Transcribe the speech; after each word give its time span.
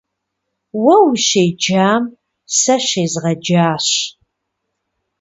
Уэ 0.83 0.95
ущеджам 1.09 2.03
сэ 2.57 2.75
щезгъэджащ. 2.85 3.87